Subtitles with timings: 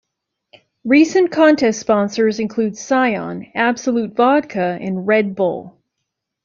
[0.83, 5.79] Recent contest sponsors include Scion, Absolut Vodka, and Red Bull.